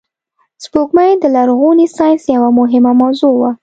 سپوږمۍ 0.63 1.11
د 1.19 1.25
لرغوني 1.35 1.87
ساینس 1.97 2.23
یوه 2.35 2.49
مهمه 2.59 2.91
موضوع 3.01 3.33
وه 3.39 3.51